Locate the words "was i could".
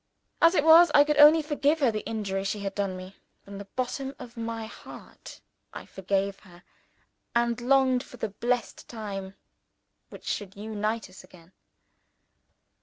0.63-1.17